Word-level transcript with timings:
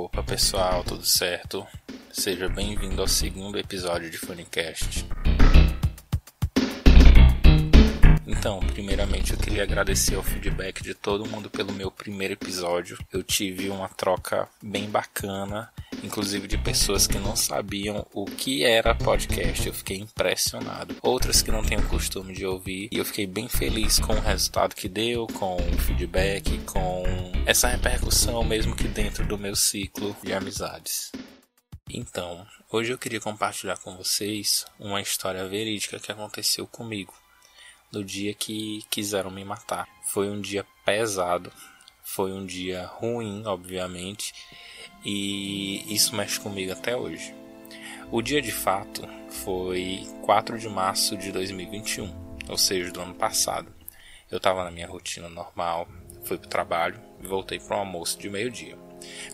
Opa 0.00 0.22
pessoal, 0.22 0.84
tudo 0.84 1.04
certo? 1.04 1.66
Seja 2.12 2.48
bem-vindo 2.48 3.02
ao 3.02 3.08
segundo 3.08 3.58
episódio 3.58 4.08
de 4.08 4.16
Funicast. 4.16 5.04
Então, 8.24 8.60
primeiramente 8.60 9.32
eu 9.32 9.36
queria 9.36 9.64
agradecer 9.64 10.14
o 10.14 10.22
feedback 10.22 10.84
de 10.84 10.94
todo 10.94 11.26
mundo 11.26 11.50
pelo 11.50 11.72
meu 11.72 11.90
primeiro 11.90 12.34
episódio. 12.34 12.96
Eu 13.12 13.24
tive 13.24 13.70
uma 13.70 13.88
troca 13.88 14.48
bem 14.62 14.88
bacana, 14.88 15.68
inclusive 16.02 16.46
de 16.46 16.58
pessoas 16.58 17.06
que 17.06 17.18
não 17.18 17.36
sabiam 17.36 18.06
o 18.12 18.24
que 18.24 18.64
era 18.64 18.94
podcast. 18.94 19.66
Eu 19.66 19.74
fiquei 19.74 19.98
impressionado. 19.98 20.96
Outras 21.02 21.42
que 21.42 21.50
não 21.50 21.62
têm 21.62 21.78
o 21.78 21.88
costume 21.88 22.32
de 22.32 22.46
ouvir, 22.46 22.88
e 22.92 22.98
eu 22.98 23.04
fiquei 23.04 23.26
bem 23.26 23.48
feliz 23.48 23.98
com 23.98 24.12
o 24.12 24.20
resultado 24.20 24.74
que 24.74 24.88
deu, 24.88 25.26
com 25.26 25.56
o 25.56 25.78
feedback, 25.78 26.58
com 26.64 27.04
essa 27.46 27.68
repercussão 27.68 28.44
mesmo 28.44 28.76
que 28.76 28.88
dentro 28.88 29.26
do 29.26 29.38
meu 29.38 29.56
ciclo 29.56 30.16
de 30.22 30.32
amizades. 30.32 31.12
Então, 31.90 32.46
hoje 32.70 32.92
eu 32.92 32.98
queria 32.98 33.20
compartilhar 33.20 33.78
com 33.78 33.96
vocês 33.96 34.66
uma 34.78 35.00
história 35.00 35.46
verídica 35.48 35.98
que 35.98 36.12
aconteceu 36.12 36.66
comigo 36.66 37.14
no 37.92 38.04
dia 38.04 38.34
que 38.34 38.84
quiseram 38.90 39.30
me 39.30 39.44
matar. 39.44 39.88
Foi 40.04 40.28
um 40.28 40.40
dia 40.40 40.66
pesado, 40.84 41.50
foi 42.02 42.32
um 42.32 42.44
dia 42.44 42.86
ruim, 42.86 43.42
obviamente, 43.46 44.34
e 45.04 45.94
isso 45.94 46.14
mexe 46.14 46.40
comigo 46.40 46.72
até 46.72 46.96
hoje. 46.96 47.34
O 48.10 48.22
dia 48.22 48.40
de 48.40 48.52
fato 48.52 49.06
foi 49.28 50.06
4 50.22 50.58
de 50.58 50.68
março 50.68 51.16
de 51.16 51.30
2021, 51.30 52.10
ou 52.48 52.56
seja, 52.56 52.90
do 52.90 53.00
ano 53.00 53.14
passado. 53.14 53.72
Eu 54.30 54.38
estava 54.38 54.64
na 54.64 54.70
minha 54.70 54.86
rotina 54.86 55.28
normal, 55.28 55.86
fui 56.24 56.38
para 56.38 56.46
o 56.46 56.50
trabalho 56.50 57.00
e 57.22 57.26
voltei 57.26 57.58
para 57.58 57.76
o 57.76 57.80
almoço 57.80 58.18
de 58.18 58.28
meio-dia. 58.28 58.78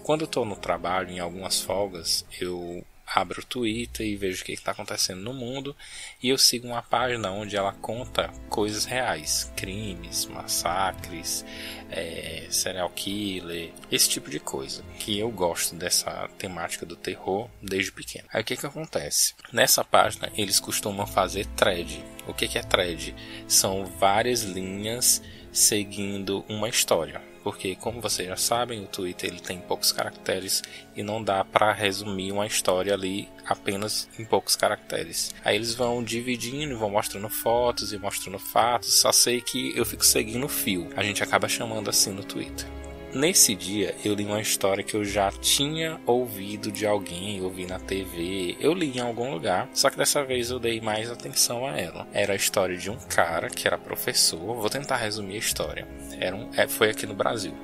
Quando 0.03 0.25
estou 0.25 0.45
no 0.45 0.57
trabalho, 0.57 1.11
em 1.11 1.21
algumas 1.21 1.61
folgas, 1.61 2.25
eu 2.41 2.85
abro 3.15 3.41
o 3.41 3.45
Twitter 3.45 4.05
e 4.05 4.17
vejo 4.17 4.43
o 4.43 4.45
que 4.45 4.53
está 4.53 4.73
acontecendo 4.73 5.21
no 5.21 5.33
mundo 5.33 5.77
e 6.23 6.29
eu 6.29 6.37
sigo 6.37 6.67
uma 6.67 6.83
página 6.83 7.31
onde 7.31 7.57
ela 7.57 7.73
conta 7.73 8.29
coisas 8.49 8.85
reais, 8.85 9.53
crimes, 9.57 10.27
massacres, 10.27 11.45
é, 11.91 12.47
serial 12.51 12.91
killer, 12.91 13.71
esse 13.91 14.09
tipo 14.09 14.29
de 14.29 14.41
coisa. 14.41 14.83
Que 14.99 15.19
eu 15.19 15.31
gosto 15.31 15.77
dessa 15.77 16.29
temática 16.37 16.85
do 16.85 16.97
terror 16.97 17.49
desde 17.63 17.93
pequeno. 17.93 18.27
Aí 18.33 18.43
o 18.43 18.45
que 18.45 18.57
que 18.57 18.67
acontece? 18.67 19.35
Nessa 19.53 19.85
página 19.85 20.31
eles 20.37 20.59
costumam 20.59 21.07
fazer 21.07 21.47
thread. 21.57 22.05
O 22.27 22.35
que 22.35 22.49
que 22.49 22.59
é 22.59 22.63
thread? 22.63 23.15
São 23.47 23.85
várias 23.85 24.43
linhas 24.43 25.23
seguindo 25.53 26.45
uma 26.49 26.69
história 26.69 27.34
porque 27.45 27.77
como 27.77 28.01
vocês 28.01 28.27
já 28.27 28.37
sabem, 28.37 28.83
o 28.83 28.87
Twitter 28.87 29.31
ele 29.31 29.39
tem 29.39 29.59
poucos 29.59 29.93
caracteres 29.93 30.63
e 30.97 31.03
não 31.03 31.23
dá 31.23 31.45
para 31.45 31.73
resumir 31.73 32.33
uma 32.33 32.47
história 32.47 32.95
ali 32.95 33.29
apenas 33.47 34.09
em 34.19 34.25
poucos 34.25 34.57
caracteres. 34.57 35.35
Aí 35.45 35.55
eles 35.55 35.75
vão 35.75 36.03
dividindo, 36.03 36.79
vão 36.79 36.91
mostrando 36.91 37.29
fotos 37.29 37.93
e 37.93 37.99
mostrando 37.99 38.39
fatos, 38.39 38.99
só 39.01 39.13
sei 39.13 39.43
que 39.43 39.77
eu 39.77 39.85
fico 39.85 40.05
seguindo 40.05 40.47
o 40.47 40.49
fio. 40.49 40.89
A 40.97 41.03
gente 41.05 41.23
acaba 41.23 41.47
chamando 41.47 41.91
assim 41.91 42.11
no 42.11 42.25
Twitter. 42.25 42.67
Nesse 43.15 43.55
dia 43.55 43.95
eu 44.05 44.13
li 44.13 44.25
uma 44.25 44.41
história 44.41 44.83
que 44.83 44.97
eu 44.97 45.05
já 45.05 45.31
tinha 45.31 46.01
ouvido 46.05 46.73
de 46.73 46.85
alguém, 46.85 47.41
ouvi 47.41 47.65
na 47.65 47.79
TV, 47.79 48.57
eu 48.59 48.75
li 48.75 48.99
em 48.99 49.01
algum 49.01 49.33
lugar, 49.33 49.69
só 49.73 49.89
que 49.89 49.97
dessa 49.97 50.25
vez 50.25 50.51
eu 50.51 50.59
dei 50.59 50.81
mais 50.81 51.09
atenção 51.09 51.65
a 51.65 51.79
ela. 51.79 52.09
Era 52.13 52.33
a 52.33 52.37
história 52.37 52.77
de 52.77 52.91
um 52.91 52.97
cara 52.97 53.49
que 53.49 53.69
era 53.69 53.79
professor, 53.79 54.57
vou 54.57 54.69
tentar 54.69 54.97
resumir 54.97 55.37
a 55.37 55.39
história. 55.39 55.87
Era 56.19 56.35
um, 56.35 56.51
é, 56.57 56.67
foi 56.67 56.91
aqui 56.91 57.07
no 57.07 57.15
Brasil 57.15 57.55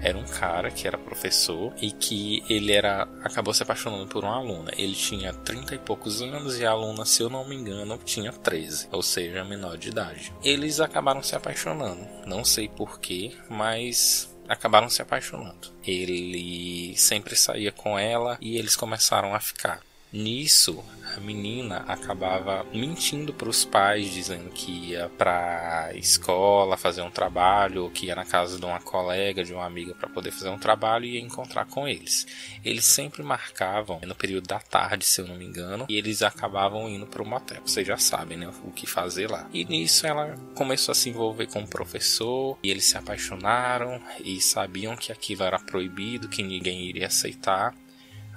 era 0.00 0.16
um 0.16 0.24
cara 0.24 0.70
que 0.70 0.86
era 0.86 0.96
professor 0.96 1.72
e 1.80 1.90
que 1.90 2.42
ele 2.48 2.72
era 2.72 3.02
acabou 3.24 3.52
se 3.52 3.62
apaixonando 3.62 4.06
por 4.06 4.24
uma 4.24 4.36
aluna. 4.36 4.70
Ele 4.76 4.94
tinha 4.94 5.32
30 5.32 5.74
e 5.74 5.78
poucos 5.78 6.22
anos 6.22 6.58
e 6.58 6.64
a 6.64 6.70
aluna, 6.70 7.04
se 7.04 7.22
eu 7.22 7.28
não 7.28 7.46
me 7.48 7.56
engano, 7.56 7.98
tinha 8.04 8.32
13, 8.32 8.88
ou 8.92 9.02
seja, 9.02 9.44
menor 9.44 9.76
de 9.76 9.88
idade. 9.88 10.32
Eles 10.42 10.80
acabaram 10.80 11.22
se 11.22 11.34
apaixonando. 11.34 12.06
Não 12.26 12.44
sei 12.44 12.68
porquê, 12.68 13.32
mas 13.48 14.28
acabaram 14.48 14.88
se 14.88 15.02
apaixonando. 15.02 15.68
Ele 15.86 16.96
sempre 16.96 17.36
saía 17.36 17.70
com 17.70 17.98
ela 17.98 18.38
e 18.40 18.56
eles 18.56 18.74
começaram 18.74 19.34
a 19.34 19.40
ficar. 19.40 19.80
Nisso, 20.12 20.82
a 21.16 21.20
menina 21.20 21.84
acabava 21.86 22.64
mentindo 22.72 23.32
para 23.32 23.48
os 23.48 23.64
pais, 23.64 24.10
dizendo 24.10 24.48
que 24.50 24.90
ia 24.90 25.10
para 25.18 25.90
escola 25.94 26.76
fazer 26.78 27.02
um 27.02 27.10
trabalho, 27.10 27.84
ou 27.84 27.90
que 27.90 28.06
ia 28.06 28.14
na 28.14 28.24
casa 28.24 28.58
de 28.58 28.64
uma 28.64 28.80
colega, 28.80 29.44
de 29.44 29.52
uma 29.52 29.66
amiga 29.66 29.94
para 29.94 30.08
poder 30.08 30.30
fazer 30.30 30.48
um 30.48 30.58
trabalho 30.58 31.04
e 31.04 31.14
ia 31.14 31.20
encontrar 31.20 31.66
com 31.66 31.86
eles. 31.86 32.26
Eles 32.64 32.84
sempre 32.84 33.22
marcavam 33.22 34.00
no 34.02 34.14
período 34.14 34.46
da 34.46 34.58
tarde, 34.58 35.04
se 35.04 35.20
eu 35.20 35.26
não 35.26 35.36
me 35.36 35.44
engano, 35.44 35.86
e 35.88 35.96
eles 35.96 36.22
acabavam 36.22 36.88
indo 36.88 37.06
para 37.06 37.22
o 37.22 37.26
motel. 37.26 37.60
Vocês 37.64 37.86
já 37.86 37.98
sabem, 37.98 38.38
né, 38.38 38.50
o 38.64 38.70
que 38.70 38.86
fazer 38.86 39.30
lá. 39.30 39.46
E 39.52 39.64
nisso 39.64 40.06
ela 40.06 40.36
começou 40.54 40.92
a 40.92 40.94
se 40.94 41.10
envolver 41.10 41.48
com 41.48 41.60
o 41.60 41.68
professor 41.68 42.58
e 42.62 42.70
eles 42.70 42.86
se 42.86 42.96
apaixonaram 42.96 44.00
e 44.24 44.40
sabiam 44.40 44.96
que 44.96 45.12
aquilo 45.12 45.42
era 45.42 45.58
proibido, 45.58 46.28
que 46.28 46.42
ninguém 46.42 46.82
iria 46.82 47.08
aceitar. 47.08 47.74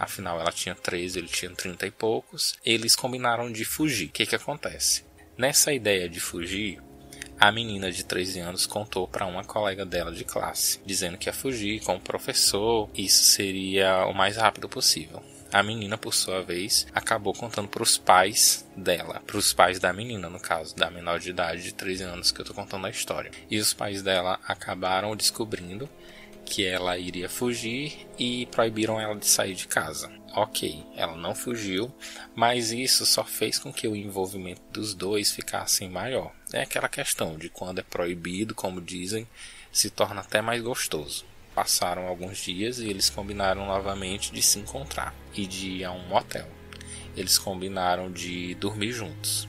Afinal, 0.02 0.40
ela 0.42 0.52
tinha 0.52 0.74
13, 0.74 1.20
ele 1.20 1.28
tinha 1.28 1.52
30 1.52 1.86
e 1.86 1.92
poucos. 1.92 2.56
Eles 2.66 2.96
combinaram 2.96 3.52
de 3.52 3.64
fugir. 3.64 4.08
O 4.08 4.12
que, 4.12 4.26
que 4.26 4.36
acontece? 4.36 5.04
Nessa 5.38 5.72
ideia 5.72 6.10
de 6.10 6.20
fugir, 6.20 6.82
a 7.40 7.52
menina 7.52 7.92
de 7.92 8.04
13 8.04 8.40
anos 8.40 8.66
contou 8.66 9.08
para 9.08 9.28
uma 9.28 9.44
colega 9.44 9.86
dela 9.86 10.12
de 10.12 10.24
classe, 10.24 10.82
dizendo 10.84 11.20
que 11.20 11.30
ia 11.30 11.34
fugir 11.34 11.84
com 11.84 11.98
o 11.98 12.02
professor, 12.02 12.90
isso 12.96 13.26
seria 13.26 14.08
o 14.08 14.14
mais 14.14 14.38
rápido 14.38 14.68
possível. 14.68 15.22
A 15.54 15.62
menina, 15.62 16.00
por 16.00 16.16
sua 16.16 16.42
vez, 16.42 16.88
acabou 16.96 17.34
contando 17.34 17.68
para 17.68 17.84
os 17.84 18.00
pais 18.00 18.68
dela, 18.76 19.22
para 19.28 19.38
os 19.38 19.54
pais 19.54 19.80
da 19.80 19.94
menina, 19.94 20.32
no 20.32 20.40
caso, 20.40 20.76
da 20.76 20.90
menor 20.90 21.20
de 21.20 21.30
idade 21.30 21.62
de 21.62 21.74
13 21.76 22.04
anos 22.06 22.32
que 22.32 22.42
eu 22.42 22.44
estou 22.44 22.56
contando 22.56 22.88
a 22.88 22.90
história. 22.90 23.30
E 23.52 23.60
os 23.60 23.72
pais 23.72 24.02
dela 24.02 24.40
acabaram 24.48 25.16
descobrindo 25.16 25.88
que 26.52 26.66
ela 26.66 26.98
iria 26.98 27.30
fugir 27.30 28.06
e 28.20 28.46
proibiram 28.48 29.00
ela 29.00 29.16
de 29.16 29.26
sair 29.26 29.56
de 29.56 29.70
casa. 29.70 30.12
Ok, 30.36 30.84
ela 30.98 31.16
não 31.16 31.34
fugiu, 31.34 31.90
mas 32.36 32.74
isso 32.74 33.06
só 33.06 33.24
fez 33.24 33.58
com 33.58 33.72
que 33.72 33.88
o 33.88 33.96
envolvimento 33.96 34.62
dos 34.70 34.94
dois 34.94 35.32
ficasse 35.32 35.88
maior. 35.88 36.34
É 36.52 36.64
aquela 36.64 36.90
questão 36.90 37.38
de 37.38 37.50
quando 37.50 37.80
é 37.80 37.84
proibido, 37.84 38.54
como 38.54 38.82
dizem, 38.82 39.26
se 39.72 39.90
torna 39.90 40.20
até 40.20 40.42
mais 40.42 40.62
gostoso. 40.62 41.24
Passaram 41.56 42.06
alguns 42.06 42.40
dias 42.40 42.80
e 42.80 42.90
eles 42.90 43.10
combinaram 43.10 43.66
novamente 43.66 44.34
de 44.34 44.42
se 44.42 44.60
encontrar 44.60 45.16
e 45.34 45.48
de 45.48 45.70
ir 45.70 45.84
a 45.86 45.94
um 45.94 46.06
motel. 46.10 46.50
Eles 47.16 47.38
combinaram 47.38 48.12
de 48.12 48.56
dormir 48.56 48.92
juntos. 48.92 49.48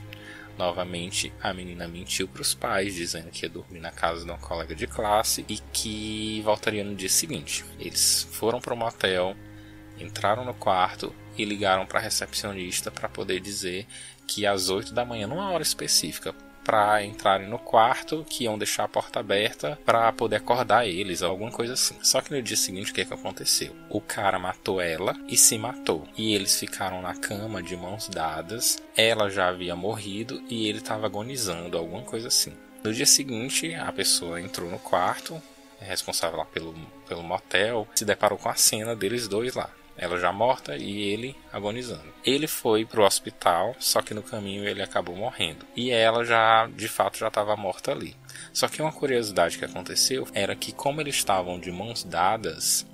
Novamente, 0.57 1.33
a 1.41 1.51
menina 1.53 1.87
mentiu 1.87 2.27
para 2.27 2.41
os 2.41 2.53
pais, 2.53 2.93
dizendo 2.93 3.31
que 3.31 3.45
ia 3.45 3.49
dormir 3.49 3.79
na 3.79 3.91
casa 3.91 4.23
de 4.23 4.29
uma 4.29 4.37
colega 4.37 4.75
de 4.75 4.85
classe 4.85 5.43
e 5.49 5.57
que 5.71 6.41
voltaria 6.41 6.83
no 6.83 6.95
dia 6.95 7.09
seguinte. 7.09 7.65
Eles 7.79 8.27
foram 8.31 8.61
para 8.61 8.73
o 8.73 8.77
motel, 8.77 9.35
entraram 9.99 10.45
no 10.45 10.53
quarto 10.53 11.13
e 11.35 11.43
ligaram 11.43 11.85
para 11.85 11.99
a 11.99 12.01
recepcionista 12.03 12.91
para 12.91 13.09
poder 13.09 13.39
dizer 13.39 13.87
que 14.27 14.45
às 14.45 14.69
8 14.69 14.93
da 14.93 15.03
manhã, 15.03 15.25
numa 15.27 15.49
hora 15.49 15.63
específica, 15.63 16.35
para 16.63 17.03
entrarem 17.03 17.47
no 17.47 17.59
quarto, 17.59 18.25
que 18.29 18.45
iam 18.45 18.57
deixar 18.57 18.85
a 18.85 18.87
porta 18.87 19.19
aberta 19.19 19.77
para 19.85 20.11
poder 20.11 20.37
acordar 20.37 20.87
eles, 20.87 21.21
alguma 21.21 21.51
coisa 21.51 21.73
assim. 21.73 21.95
Só 22.01 22.21
que 22.21 22.33
no 22.33 22.41
dia 22.41 22.57
seguinte 22.57 22.91
o 22.91 22.93
que, 22.93 23.01
é 23.01 23.05
que 23.05 23.13
aconteceu? 23.13 23.75
O 23.89 24.01
cara 24.01 24.39
matou 24.39 24.81
ela 24.81 25.15
e 25.27 25.37
se 25.37 25.57
matou. 25.57 26.07
E 26.17 26.33
eles 26.33 26.59
ficaram 26.59 27.01
na 27.01 27.15
cama 27.15 27.61
de 27.61 27.75
mãos 27.75 28.07
dadas. 28.07 28.81
Ela 28.95 29.29
já 29.29 29.49
havia 29.49 29.75
morrido 29.75 30.41
e 30.49 30.67
ele 30.67 30.79
estava 30.79 31.05
agonizando, 31.05 31.77
alguma 31.77 32.03
coisa 32.03 32.27
assim. 32.27 32.53
No 32.83 32.93
dia 32.93 33.05
seguinte, 33.05 33.73
a 33.75 33.91
pessoa 33.91 34.41
entrou 34.41 34.69
no 34.69 34.79
quarto, 34.79 35.41
responsável 35.79 36.39
lá 36.39 36.45
pelo, 36.45 36.73
pelo 37.07 37.23
motel, 37.23 37.87
se 37.95 38.05
deparou 38.05 38.37
com 38.37 38.49
a 38.49 38.55
cena 38.55 38.95
deles 38.95 39.27
dois 39.27 39.55
lá 39.55 39.69
ela 39.97 40.19
já 40.19 40.31
morta 40.31 40.75
e 40.75 41.01
ele 41.01 41.35
agonizando. 41.51 42.13
Ele 42.25 42.47
foi 42.47 42.85
para 42.85 43.01
o 43.01 43.05
hospital, 43.05 43.75
só 43.79 44.01
que 44.01 44.13
no 44.13 44.23
caminho 44.23 44.67
ele 44.67 44.81
acabou 44.81 45.15
morrendo. 45.15 45.65
E 45.75 45.91
ela 45.91 46.25
já, 46.25 46.67
de 46.67 46.87
fato, 46.87 47.17
já 47.17 47.27
estava 47.27 47.55
morta 47.55 47.91
ali. 47.91 48.15
Só 48.51 48.67
que 48.67 48.81
uma 48.81 48.91
curiosidade 48.91 49.57
que 49.57 49.65
aconteceu 49.65 50.27
era 50.33 50.55
que 50.55 50.71
como 50.71 51.01
eles 51.01 51.15
estavam 51.15 51.59
de 51.59 51.71
mãos 51.71 52.03
dadas, 52.03 52.85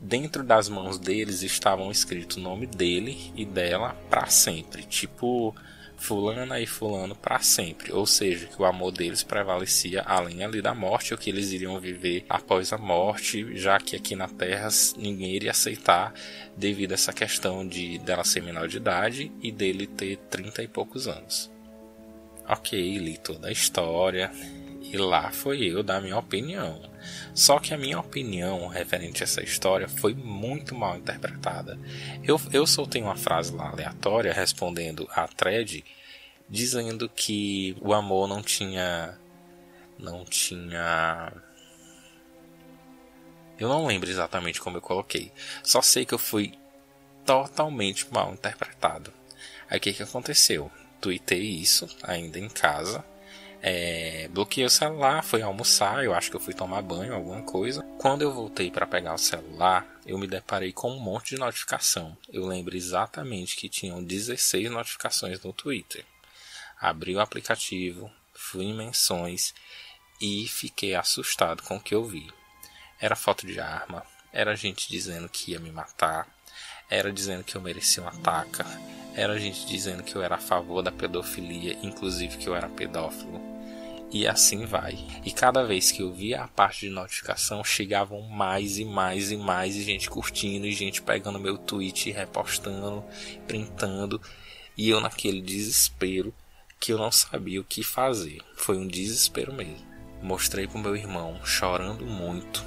dentro 0.00 0.44
das 0.44 0.68
mãos 0.68 0.98
deles 0.98 1.42
estavam 1.42 1.90
escrito 1.90 2.36
o 2.36 2.40
nome 2.40 2.66
dele 2.66 3.32
e 3.34 3.44
dela 3.44 3.96
para 4.08 4.26
sempre, 4.26 4.84
tipo 4.84 5.54
fulana 5.96 6.60
e 6.60 6.66
fulano 6.66 7.14
para 7.16 7.38
sempre, 7.40 7.92
ou 7.92 8.06
seja, 8.06 8.46
que 8.46 8.60
o 8.60 8.64
amor 8.64 8.92
deles 8.92 9.22
prevalecia 9.22 10.02
além 10.02 10.44
ali 10.44 10.60
da 10.60 10.74
morte, 10.74 11.12
ou 11.12 11.18
que 11.18 11.30
eles 11.30 11.52
iriam 11.52 11.80
viver 11.80 12.24
após 12.28 12.72
a 12.72 12.78
morte, 12.78 13.56
já 13.56 13.78
que 13.78 13.96
aqui 13.96 14.14
na 14.14 14.28
Terra 14.28 14.68
ninguém 14.96 15.34
iria 15.34 15.50
aceitar 15.50 16.12
devido 16.56 16.92
a 16.92 16.94
essa 16.94 17.12
questão 17.12 17.66
de 17.66 17.98
dela 17.98 18.24
ser 18.24 18.42
menor 18.42 18.68
de 18.68 18.76
idade 18.76 19.32
e 19.42 19.50
dele 19.50 19.86
ter 19.86 20.16
trinta 20.30 20.62
e 20.62 20.68
poucos 20.68 21.08
anos. 21.08 21.50
Ok, 22.48 22.98
li 22.98 23.18
toda 23.18 23.48
a 23.48 23.52
história 23.52 24.30
E 24.92 24.96
lá 24.96 25.30
foi 25.30 25.64
eu 25.64 25.82
dar 25.82 26.00
minha 26.00 26.16
opinião. 26.16 26.80
Só 27.34 27.58
que 27.58 27.74
a 27.74 27.78
minha 27.78 27.98
opinião 27.98 28.66
referente 28.68 29.22
a 29.22 29.24
essa 29.24 29.42
história 29.42 29.88
foi 29.88 30.14
muito 30.14 30.74
mal 30.74 30.96
interpretada. 30.96 31.78
Eu, 32.22 32.40
eu 32.52 32.66
soltei 32.66 33.02
uma 33.02 33.16
frase 33.16 33.54
lá 33.54 33.70
aleatória 33.70 34.32
respondendo 34.32 35.08
a 35.12 35.26
thread 35.28 35.84
dizendo 36.48 37.08
que 37.08 37.76
o 37.80 37.92
amor 37.92 38.28
não 38.28 38.42
tinha. 38.42 39.18
Não 39.98 40.24
tinha. 40.24 41.32
Eu 43.58 43.68
não 43.68 43.86
lembro 43.86 44.08
exatamente 44.08 44.60
como 44.60 44.76
eu 44.76 44.82
coloquei. 44.82 45.32
Só 45.62 45.82
sei 45.82 46.04
que 46.04 46.14
eu 46.14 46.18
fui 46.18 46.52
totalmente 47.24 48.06
mal 48.12 48.32
interpretado. 48.32 49.12
Aí 49.68 49.78
o 49.78 49.80
que, 49.80 49.92
que 49.92 50.02
aconteceu? 50.02 50.70
Tuitei 51.00 51.42
isso 51.42 51.88
ainda 52.02 52.38
em 52.38 52.48
casa. 52.48 53.04
É, 53.68 54.28
bloqueei 54.28 54.64
o 54.64 54.70
celular, 54.70 55.24
fui 55.24 55.42
almoçar, 55.42 56.04
eu 56.04 56.14
acho 56.14 56.30
que 56.30 56.36
eu 56.36 56.40
fui 56.40 56.54
tomar 56.54 56.80
banho, 56.82 57.12
alguma 57.12 57.42
coisa. 57.42 57.82
Quando 57.98 58.22
eu 58.22 58.32
voltei 58.32 58.70
para 58.70 58.86
pegar 58.86 59.12
o 59.12 59.18
celular, 59.18 59.84
eu 60.06 60.16
me 60.16 60.28
deparei 60.28 60.72
com 60.72 60.92
um 60.92 61.00
monte 61.00 61.34
de 61.34 61.40
notificação. 61.40 62.16
Eu 62.32 62.46
lembro 62.46 62.76
exatamente 62.76 63.56
que 63.56 63.68
tinham 63.68 64.04
16 64.04 64.70
notificações 64.70 65.42
no 65.42 65.52
Twitter. 65.52 66.04
Abri 66.80 67.16
o 67.16 67.20
aplicativo, 67.20 68.08
fui 68.32 68.66
em 68.66 68.72
menções 68.72 69.52
e 70.20 70.46
fiquei 70.46 70.94
assustado 70.94 71.64
com 71.64 71.74
o 71.74 71.80
que 71.80 71.92
eu 71.92 72.04
vi. 72.04 72.32
Era 73.00 73.16
foto 73.16 73.48
de 73.48 73.58
arma, 73.58 74.06
era 74.32 74.54
gente 74.54 74.88
dizendo 74.88 75.28
que 75.28 75.50
ia 75.50 75.58
me 75.58 75.72
matar, 75.72 76.28
era 76.88 77.12
dizendo 77.12 77.42
que 77.42 77.56
eu 77.56 77.60
merecia 77.60 78.00
uma 78.00 78.16
taca, 78.18 78.64
era 79.16 79.36
gente 79.40 79.66
dizendo 79.66 80.04
que 80.04 80.14
eu 80.14 80.22
era 80.22 80.36
a 80.36 80.40
favor 80.40 80.82
da 80.82 80.92
pedofilia, 80.92 81.76
inclusive 81.82 82.36
que 82.36 82.46
eu 82.46 82.54
era 82.54 82.68
pedófilo. 82.68 83.55
E 84.12 84.26
assim 84.26 84.64
vai. 84.64 84.98
E 85.24 85.32
cada 85.32 85.64
vez 85.64 85.90
que 85.90 86.02
eu 86.02 86.12
via 86.12 86.42
a 86.42 86.48
parte 86.48 86.86
de 86.86 86.90
notificação, 86.90 87.64
chegavam 87.64 88.22
mais 88.22 88.78
e 88.78 88.84
mais 88.84 89.30
e 89.30 89.36
mais, 89.36 89.76
e 89.76 89.82
gente 89.82 90.08
curtindo, 90.08 90.66
e 90.66 90.72
gente 90.72 91.02
pegando 91.02 91.40
meu 91.40 91.58
tweet, 91.58 92.10
repostando, 92.12 93.04
printando, 93.46 94.20
e 94.76 94.88
eu 94.88 95.00
naquele 95.00 95.40
desespero 95.40 96.32
que 96.78 96.92
eu 96.92 96.98
não 96.98 97.10
sabia 97.10 97.60
o 97.60 97.64
que 97.64 97.82
fazer. 97.82 98.40
Foi 98.56 98.76
um 98.76 98.86
desespero 98.86 99.52
mesmo. 99.52 99.84
Mostrei 100.22 100.66
pro 100.66 100.78
meu 100.78 100.96
irmão, 100.96 101.40
chorando 101.44 102.06
muito, 102.06 102.64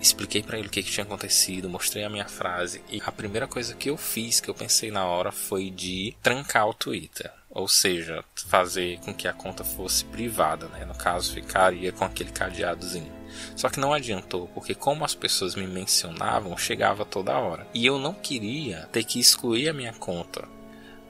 expliquei 0.00 0.42
para 0.42 0.58
ele 0.58 0.68
o 0.68 0.70
que, 0.70 0.82
que, 0.82 0.90
tinha 0.90 1.04
acontecido, 1.04 1.68
mostrei 1.68 2.04
a 2.04 2.10
minha 2.10 2.26
frase 2.26 2.82
e 2.90 3.00
a 3.04 3.12
primeira 3.12 3.46
coisa 3.46 3.74
que 3.74 3.90
eu 3.90 3.96
fiz, 3.96 4.40
que 4.40 4.48
eu 4.48 4.54
pensei 4.54 4.90
na 4.90 5.04
hora, 5.04 5.32
foi 5.32 5.70
de 5.70 6.16
trancar 6.22 6.68
o 6.68 6.74
Twitter. 6.74 7.30
Ou 7.58 7.66
seja, 7.66 8.22
fazer 8.46 9.00
com 9.00 9.12
que 9.12 9.26
a 9.26 9.32
conta 9.32 9.64
fosse 9.64 10.04
privada, 10.04 10.68
né? 10.68 10.84
No 10.84 10.94
caso, 10.94 11.34
ficaria 11.34 11.90
com 11.90 12.04
aquele 12.04 12.30
cadeadozinho. 12.30 13.12
Só 13.56 13.68
que 13.68 13.80
não 13.80 13.92
adiantou, 13.92 14.46
porque 14.54 14.76
como 14.76 15.04
as 15.04 15.12
pessoas 15.12 15.56
me 15.56 15.66
mencionavam, 15.66 16.56
chegava 16.56 17.04
toda 17.04 17.36
hora. 17.36 17.66
E 17.74 17.84
eu 17.84 17.98
não 17.98 18.14
queria 18.14 18.88
ter 18.92 19.02
que 19.02 19.18
excluir 19.18 19.68
a 19.68 19.72
minha 19.72 19.92
conta, 19.92 20.46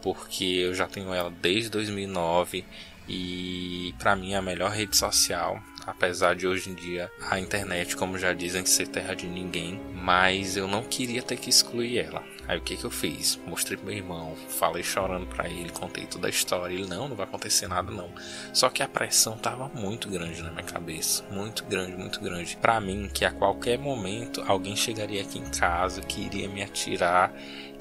porque 0.01 0.45
eu 0.45 0.73
já 0.73 0.87
tenho 0.87 1.13
ela 1.13 1.31
desde 1.31 1.69
2009 1.69 2.65
e 3.07 3.95
para 3.99 4.17
mim 4.17 4.33
é 4.33 4.37
a 4.37 4.43
melhor 4.43 4.71
rede 4.71 4.97
social 4.97 5.63
apesar 5.89 6.35
de 6.35 6.47
hoje 6.47 6.71
em 6.71 6.75
dia 6.75 7.11
a 7.31 7.39
internet, 7.39 7.97
como 7.97 8.19
já 8.19 8.33
dizem, 8.33 8.65
ser 8.67 8.89
terra 8.89 9.15
de 9.15 9.27
ninguém, 9.27 9.81
mas 9.95 10.57
eu 10.57 10.69
não 10.69 10.83
queria 10.83 11.23
ter 11.23 11.37
que 11.37 11.51
excluir 11.51 11.99
ela. 11.99 12.23
Aí 12.47 12.57
o 12.57 12.63
que 12.63 12.79
que 12.79 12.85
eu 12.85 12.91
fiz? 12.91 13.39
Mostrei 13.47 13.77
pro 13.77 13.87
meu 13.87 13.97
irmão, 13.97 14.35
falei 14.49 14.83
chorando 14.83 15.27
para 15.27 15.47
ele, 15.49 15.71
contei 15.71 16.07
toda 16.07 16.29
a 16.29 16.31
história. 16.31 16.73
Ele 16.73 16.87
não, 16.87 17.07
não 17.07 17.15
vai 17.15 17.27
acontecer 17.27 17.69
nada 17.69 17.93
não. 17.93 18.11
Só 18.55 18.71
que 18.71 18.83
a 18.83 18.89
pressão 18.89 19.37
tava 19.37 19.69
muito 19.69 20.09
grande 20.09 20.43
na 20.43 20.51
minha 20.51 20.63
cabeça, 20.63 21.25
muito 21.31 21.63
grande, 21.65 21.97
muito 21.97 22.21
grande. 22.21 22.57
Para 22.57 22.81
mim 22.81 23.11
que 23.13 23.27
a 23.27 23.31
qualquer 23.31 23.79
momento 23.79 24.43
alguém 24.47 24.75
chegaria 24.75 25.21
aqui 25.21 25.39
em 25.39 25.51
casa 25.51 26.01
que 26.01 26.23
iria 26.23 26.49
me 26.49 26.63
atirar 26.63 27.35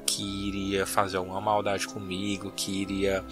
que 0.08 0.22
iria 0.22 0.86
fazer 0.86 1.18
alguma 1.18 1.40
maldade 1.40 1.86
comigo, 1.86 2.50
que 2.56 2.80
iria. 2.80 3.22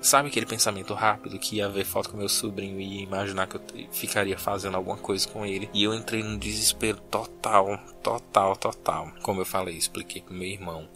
Sabe 0.00 0.28
aquele 0.28 0.46
pensamento 0.46 0.94
rápido 0.94 1.40
que 1.40 1.56
ia 1.56 1.68
ver 1.68 1.84
foto 1.84 2.10
com 2.10 2.16
meu 2.16 2.28
sobrinho 2.28 2.80
e 2.80 3.02
imaginar 3.02 3.48
que 3.48 3.56
eu 3.56 3.62
ficaria 3.90 4.38
fazendo 4.38 4.76
alguma 4.76 4.96
coisa 4.96 5.28
com 5.28 5.44
ele? 5.44 5.68
E 5.74 5.82
eu 5.82 5.92
entrei 5.92 6.22
num 6.22 6.38
desespero 6.38 6.98
total, 7.10 7.78
total, 8.00 8.56
total. 8.56 9.12
Como 9.22 9.40
eu 9.40 9.44
falei, 9.44 9.76
expliquei 9.76 10.22
pro 10.22 10.32
meu 10.32 10.46
irmão. 10.46 10.88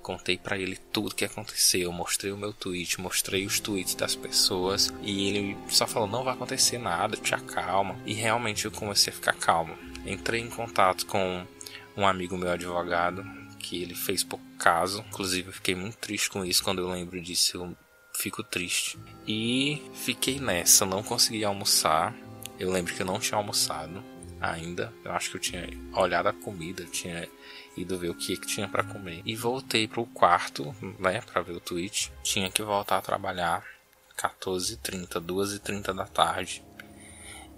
Contei 0.00 0.38
para 0.38 0.56
ele 0.56 0.78
tudo 0.90 1.14
que 1.14 1.26
aconteceu, 1.26 1.92
mostrei 1.92 2.32
o 2.32 2.38
meu 2.38 2.54
tweet, 2.54 2.98
mostrei 2.98 3.44
os 3.44 3.60
tweets 3.60 3.94
das 3.94 4.16
pessoas 4.16 4.90
e 5.02 5.28
ele 5.28 5.56
só 5.68 5.86
falou: 5.86 6.08
não 6.08 6.24
vai 6.24 6.32
acontecer 6.32 6.78
nada, 6.78 7.14
te 7.14 7.34
acalma. 7.34 7.94
E 8.06 8.14
realmente 8.14 8.64
eu 8.64 8.70
comecei 8.70 9.12
a 9.12 9.16
ficar 9.16 9.34
calmo. 9.34 9.74
Entrei 10.06 10.40
em 10.40 10.48
contato 10.48 11.04
com 11.04 11.46
um 11.94 12.06
amigo 12.06 12.38
meu 12.38 12.50
advogado, 12.50 13.22
que 13.68 13.82
ele 13.82 13.94
fez 13.94 14.24
pouco 14.24 14.44
caso. 14.58 15.04
Inclusive, 15.08 15.48
eu 15.48 15.52
fiquei 15.52 15.74
muito 15.74 15.98
triste 15.98 16.30
com 16.30 16.44
isso. 16.44 16.64
Quando 16.64 16.80
eu 16.80 16.88
lembro 16.88 17.20
disso, 17.20 17.58
eu 17.58 17.76
fico 18.14 18.42
triste. 18.42 18.98
E 19.26 19.82
fiquei 19.92 20.40
nessa, 20.40 20.86
não 20.86 21.02
consegui 21.02 21.44
almoçar. 21.44 22.14
Eu 22.58 22.70
lembro 22.70 22.94
que 22.94 23.02
eu 23.02 23.06
não 23.06 23.20
tinha 23.20 23.36
almoçado 23.36 24.02
ainda. 24.40 24.92
Eu 25.04 25.12
acho 25.12 25.30
que 25.30 25.36
eu 25.36 25.40
tinha 25.40 25.68
olhado 25.92 26.28
a 26.28 26.32
comida, 26.32 26.84
tinha 26.86 27.28
ido 27.76 27.98
ver 27.98 28.08
o 28.08 28.14
que, 28.14 28.38
que 28.38 28.46
tinha 28.46 28.66
para 28.66 28.82
comer. 28.82 29.20
E 29.24 29.36
voltei 29.36 29.86
pro 29.86 30.06
quarto, 30.06 30.74
né, 30.98 31.20
para 31.20 31.42
ver 31.42 31.52
o 31.52 31.60
tweet. 31.60 32.10
Tinha 32.22 32.50
que 32.50 32.62
voltar 32.62 32.96
a 32.96 33.02
trabalhar 33.02 33.64
14h30, 34.16 35.20
2h30 35.20 35.94
da 35.94 36.06
tarde. 36.06 36.64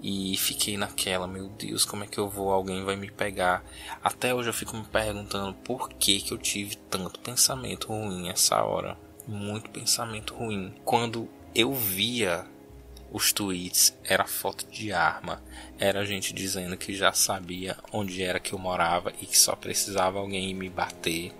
E 0.03 0.37
fiquei 0.37 0.77
naquela, 0.77 1.27
meu 1.27 1.49
Deus, 1.49 1.85
como 1.85 2.05
é 2.05 2.07
que 2.07 2.19
eu 2.19 2.29
vou? 2.29 2.51
Alguém 2.51 2.85
vai 2.85 2.97
me 2.97 3.11
pegar. 3.11 3.63
Até 4.03 4.35
hoje 4.35 4.49
eu 4.49 4.55
fico 4.55 4.77
me 4.77 4.85
perguntando 4.85 5.53
por 5.55 5.91
que, 5.91 6.21
que 6.21 6.33
eu 6.33 6.39
tive 6.39 6.77
tanto 6.77 7.21
pensamento 7.21 7.89
ruim 7.89 8.29
essa 8.29 8.63
hora. 8.63 8.97
Muito 9.27 9.71
pensamento 9.71 10.35
ruim. 10.35 10.75
Quando 10.85 11.29
eu 11.55 11.75
via 11.75 12.47
os 13.13 13.33
tweets, 13.33 13.95
era 14.05 14.27
foto 14.27 14.67
de 14.71 14.93
arma. 14.93 15.43
Era 15.79 16.07
gente 16.07 16.33
dizendo 16.33 16.77
que 16.77 16.95
já 16.95 17.13
sabia 17.13 17.77
onde 17.93 18.23
era 18.23 18.41
que 18.41 18.53
eu 18.53 18.59
morava 18.59 19.13
e 19.21 19.27
que 19.27 19.39
só 19.39 19.55
precisava 19.55 20.19
alguém 20.19 20.55
me 20.55 20.69
bater. 20.71 21.33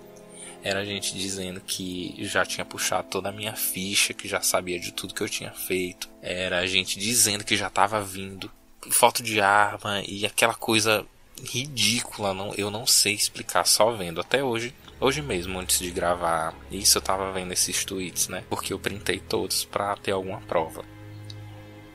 Era 0.63 0.85
gente 0.85 1.17
dizendo 1.17 1.59
que 1.61 2.15
já 2.19 2.45
tinha 2.45 2.65
puxado 2.65 3.07
toda 3.09 3.29
a 3.29 3.31
minha 3.31 3.55
ficha, 3.55 4.13
que 4.13 4.27
já 4.27 4.41
sabia 4.41 4.79
de 4.79 4.91
tudo 4.91 5.13
que 5.13 5.21
eu 5.21 5.29
tinha 5.29 5.51
feito. 5.51 6.09
Era 6.21 6.65
gente 6.67 6.99
dizendo 6.99 7.43
que 7.43 7.57
já 7.57 7.67
estava 7.67 8.01
vindo. 8.01 8.51
Foto 8.89 9.21
de 9.21 9.39
arma 9.39 10.01
e 10.07 10.25
aquela 10.25 10.55
coisa 10.55 11.05
ridícula, 11.43 12.33
não, 12.33 12.53
eu 12.55 12.69
não 12.69 12.85
sei 12.85 13.13
explicar 13.13 13.65
só 13.65 13.91
vendo. 13.91 14.21
Até 14.21 14.43
hoje, 14.43 14.73
hoje 14.99 15.21
mesmo, 15.21 15.59
antes 15.59 15.79
de 15.79 15.91
gravar 15.91 16.53
isso, 16.71 16.97
eu 16.97 17.01
tava 17.01 17.31
vendo 17.31 17.51
esses 17.51 17.83
tweets, 17.83 18.27
né? 18.27 18.43
Porque 18.49 18.73
eu 18.73 18.79
printei 18.79 19.19
todos 19.19 19.65
para 19.65 19.95
ter 19.97 20.11
alguma 20.11 20.41
prova. 20.41 20.83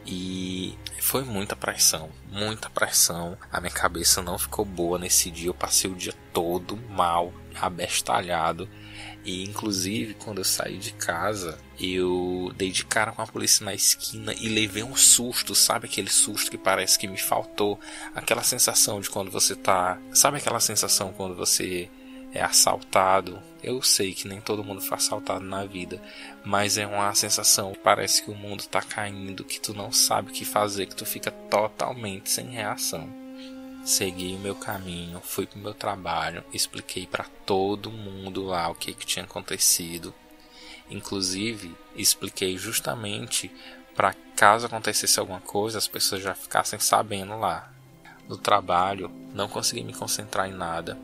E 0.06 0.78
foi 1.00 1.24
muita 1.24 1.56
pressão, 1.56 2.10
muita 2.30 2.70
pressão. 2.70 3.36
A 3.50 3.60
minha 3.60 3.72
cabeça 3.72 4.22
não 4.22 4.38
ficou 4.38 4.64
boa 4.64 4.98
nesse 4.98 5.30
dia. 5.30 5.48
Eu 5.48 5.54
passei 5.54 5.90
o 5.90 5.94
dia 5.94 6.14
todo 6.32 6.76
mal, 6.76 7.32
abestalhado. 7.60 8.68
E 9.24 9.42
inclusive 9.42 10.14
quando 10.14 10.38
eu 10.38 10.44
saí 10.44 10.78
de 10.78 10.92
casa, 10.92 11.58
eu 11.80 12.52
dei 12.56 12.70
de 12.70 12.84
cara 12.84 13.10
com 13.10 13.22
a 13.22 13.26
polícia 13.26 13.64
na 13.64 13.74
esquina 13.74 14.32
e 14.34 14.48
levei 14.48 14.84
um 14.84 14.94
susto, 14.94 15.52
sabe 15.52 15.86
aquele 15.86 16.08
susto 16.08 16.48
que 16.48 16.56
parece 16.56 16.96
que 16.96 17.08
me 17.08 17.18
faltou, 17.18 17.78
aquela 18.14 18.44
sensação 18.44 19.00
de 19.00 19.10
quando 19.10 19.30
você 19.30 19.56
tá, 19.56 19.98
sabe 20.14 20.36
aquela 20.36 20.60
sensação 20.60 21.12
quando 21.12 21.34
você 21.34 21.90
é 22.36 22.42
assaltado. 22.42 23.42
Eu 23.62 23.82
sei 23.82 24.14
que 24.14 24.28
nem 24.28 24.40
todo 24.40 24.62
mundo 24.62 24.80
foi 24.80 24.96
assaltado 24.96 25.44
na 25.44 25.64
vida, 25.64 26.00
mas 26.44 26.78
é 26.78 26.86
uma 26.86 27.14
sensação, 27.14 27.74
parece 27.82 28.22
que 28.22 28.30
o 28.30 28.34
mundo 28.34 28.64
tá 28.66 28.80
caindo, 28.82 29.44
que 29.44 29.60
tu 29.60 29.74
não 29.74 29.90
sabe 29.90 30.30
o 30.30 30.32
que 30.32 30.44
fazer, 30.44 30.86
que 30.86 30.94
tu 30.94 31.06
fica 31.06 31.30
totalmente 31.30 32.30
sem 32.30 32.46
reação. 32.50 33.08
Segui 33.84 34.34
o 34.34 34.38
meu 34.38 34.54
caminho, 34.54 35.20
fui 35.20 35.46
pro 35.46 35.58
meu 35.58 35.74
trabalho, 35.74 36.44
expliquei 36.52 37.06
para 37.06 37.24
todo 37.44 37.90
mundo 37.90 38.44
lá 38.44 38.68
o 38.68 38.74
que, 38.74 38.92
que 38.92 39.06
tinha 39.06 39.24
acontecido. 39.24 40.14
Inclusive, 40.90 41.74
expliquei 41.96 42.56
justamente 42.58 43.50
para 43.94 44.14
caso 44.36 44.66
acontecesse 44.66 45.18
alguma 45.18 45.40
coisa, 45.40 45.78
as 45.78 45.88
pessoas 45.88 46.22
já 46.22 46.34
ficassem 46.34 46.78
sabendo 46.78 47.38
lá. 47.38 47.72
No 48.28 48.36
trabalho, 48.36 49.10
não 49.32 49.48
consegui 49.48 49.82
me 49.82 49.94
concentrar 49.94 50.48
em 50.48 50.52
nada, 50.52 50.98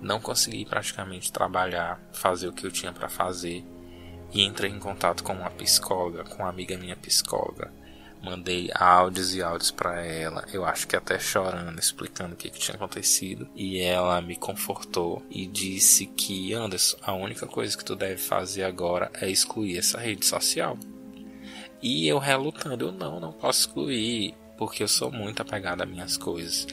não 0.00 0.20
consegui 0.20 0.64
praticamente 0.64 1.32
trabalhar, 1.32 2.00
fazer 2.12 2.48
o 2.48 2.52
que 2.52 2.66
eu 2.66 2.70
tinha 2.70 2.92
para 2.92 3.08
fazer 3.08 3.64
e 4.32 4.42
entrei 4.42 4.70
em 4.70 4.78
contato 4.78 5.22
com 5.22 5.32
uma 5.32 5.50
psicóloga, 5.50 6.24
com 6.24 6.42
uma 6.42 6.48
amiga 6.48 6.76
minha 6.76 6.96
psicóloga 6.96 7.72
Mandei 8.22 8.68
áudios 8.74 9.32
e 9.34 9.42
áudios 9.42 9.70
para 9.70 10.04
ela, 10.04 10.44
eu 10.52 10.64
acho 10.64 10.88
que 10.88 10.96
até 10.96 11.18
chorando, 11.20 11.78
explicando 11.78 12.34
o 12.34 12.36
que, 12.36 12.50
que 12.50 12.58
tinha 12.58 12.74
acontecido. 12.74 13.48
E 13.54 13.80
ela 13.80 14.20
me 14.20 14.34
confortou 14.34 15.22
e 15.30 15.46
disse 15.46 16.06
que, 16.06 16.52
Anderson, 16.52 16.96
a 17.02 17.14
única 17.14 17.46
coisa 17.46 17.76
que 17.76 17.84
tu 17.84 17.94
deve 17.94 18.16
fazer 18.16 18.64
agora 18.64 19.10
é 19.20 19.30
excluir 19.30 19.78
essa 19.78 20.00
rede 20.00 20.26
social. 20.26 20.76
E 21.80 22.08
eu 22.08 22.18
relutando, 22.18 22.86
eu 22.86 22.92
não, 22.92 23.20
não 23.20 23.32
posso 23.32 23.60
excluir. 23.60 24.34
porque 24.56 24.82
eu 24.82 24.88
sou 24.88 25.12
muito 25.12 25.40
apegado 25.40 25.82
às 25.82 25.88
minhas 25.88 26.16
coisas. 26.16 26.66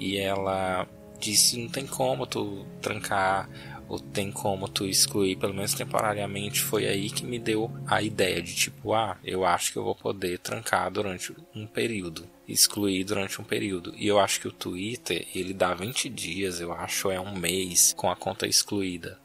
E 0.00 0.18
ela 0.18 0.88
disse: 1.18 1.58
não 1.58 1.68
tem 1.68 1.86
como 1.86 2.26
tu 2.26 2.66
trancar 2.80 3.48
ou 3.88 3.98
tem 3.98 4.30
como 4.30 4.68
tu 4.68 4.84
excluir, 4.84 5.36
pelo 5.36 5.54
menos 5.54 5.72
temporariamente. 5.72 6.60
Foi 6.60 6.86
aí 6.86 7.10
que 7.10 7.24
me 7.24 7.38
deu 7.38 7.70
a 7.86 8.02
ideia 8.02 8.42
de 8.42 8.54
tipo, 8.54 8.92
ah, 8.92 9.16
eu 9.24 9.44
acho 9.44 9.72
que 9.72 9.78
eu 9.78 9.84
vou 9.84 9.94
poder 9.94 10.38
trancar 10.38 10.90
durante 10.90 11.34
um 11.54 11.66
período, 11.66 12.28
excluir 12.46 13.04
durante 13.04 13.40
um 13.40 13.44
período. 13.44 13.94
E 13.96 14.06
eu 14.06 14.18
acho 14.18 14.40
que 14.40 14.48
o 14.48 14.52
Twitter, 14.52 15.26
ele 15.34 15.54
dá 15.54 15.74
20 15.74 16.08
dias, 16.10 16.60
eu 16.60 16.72
acho, 16.72 17.10
é 17.10 17.18
um 17.18 17.34
mês 17.34 17.94
com 17.96 18.10
a 18.10 18.16
conta 18.16 18.46
excluída. 18.46 19.18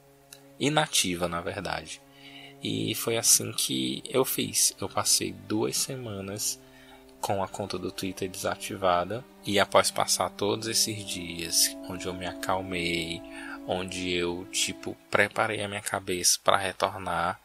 Inativa, 0.59 1.27
na 1.27 1.41
verdade. 1.41 2.01
E 2.63 2.95
foi 2.95 3.17
assim 3.17 3.51
que 3.51 4.01
eu 4.09 4.23
fiz. 4.23 4.73
Eu 4.79 4.87
passei 4.87 5.33
duas 5.33 5.75
semanas 5.75 6.61
com 7.23 7.41
a 7.41 7.47
conta 7.47 7.79
do 7.79 7.89
Twitter 7.89 8.29
desativada. 8.29 9.23
E 9.45 9.57
após 9.57 9.89
passar 9.89 10.29
todos 10.31 10.67
esses 10.67 11.05
dias, 11.05 11.75
onde 11.89 12.05
eu 12.05 12.13
me 12.13 12.27
acalmei, 12.27 13.21
onde 13.65 14.11
eu 14.11 14.45
tipo 14.51 14.95
preparei 15.09 15.63
a 15.63 15.69
minha 15.69 15.81
cabeça 15.81 16.37
para 16.43 16.57
retornar, 16.57 17.39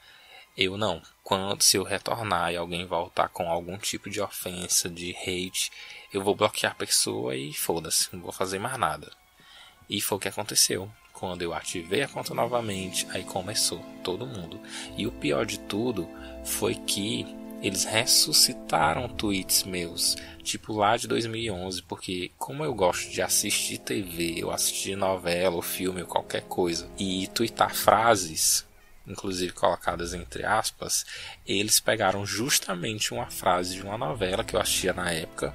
eu 0.57 0.77
não. 0.77 1.01
Quando 1.23 1.63
se 1.63 1.77
eu 1.77 1.85
retornar 1.85 2.53
e 2.53 2.57
alguém 2.57 2.85
voltar 2.87 3.29
com 3.29 3.49
algum 3.49 3.79
tipo 3.79 4.11
de 4.11 4.21
ofensa, 4.21 4.91
de 4.91 5.13
hate, 5.13 5.71
eu 6.13 6.25
vou 6.25 6.35
bloquear 6.35 6.73
a 6.73 6.75
pessoa 6.75 7.37
e 7.37 7.53
foda-se, 7.53 8.09
não 8.13 8.21
vou 8.21 8.33
fazer 8.33 8.59
mais 8.59 8.77
nada. 8.77 9.13
E 9.89 10.01
foi 10.01 10.19
o 10.19 10.21
que 10.21 10.29
aconteceu. 10.29 10.91
Quando 11.13 11.43
eu 11.43 11.55
ativei 11.55 12.03
a 12.03 12.09
conta 12.09 12.35
novamente, 12.35 13.07
aí 13.11 13.23
começou 13.23 13.85
todo 14.03 14.27
mundo. 14.27 14.61
E 14.97 15.07
o 15.07 15.13
pior 15.13 15.47
de 15.47 15.59
tudo 15.61 16.09
foi 16.45 16.75
que 16.75 17.27
eles 17.63 17.85
ressuscitaram 17.85 19.09
tweets 19.09 19.65
meus, 19.65 20.17
tipo 20.43 20.73
lá 20.73 20.97
de 20.97 21.09
2011, 21.09 21.83
porque 21.83 22.31
como 22.39 22.65
eu 22.65 22.75
gosto 22.75 23.11
de 23.11 23.21
assistir 23.21 23.79
TV, 23.79 24.37
eu 24.39 24.51
assistir 24.51 24.97
novela 24.97 25.57
ou 25.57 25.63
filme 25.63 26.03
ou 26.03 26.09
qualquer 26.09 26.43
coisa, 26.43 26.89
e 26.99 27.27
twittar 27.29 27.75
frases, 27.75 28.65
inclusive 29.07 29.53
colocadas 29.53 30.15
entre 30.15 30.45
aspas, 30.45 31.05
eles 31.47 31.81
pegaram 31.81 32.25
justamente 32.25 33.13
uma 33.13 33.31
frase 33.31 33.75
de 33.75 33.83
uma 33.83 33.99
novela 33.99 34.45
que 34.45 34.55
eu 34.55 34.61
assistia 34.61 34.93
na 34.93 35.11
época, 35.11 35.55